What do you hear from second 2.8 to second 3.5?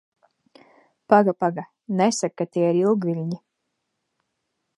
ilgviļņi?